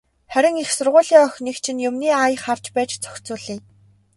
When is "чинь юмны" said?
1.63-2.07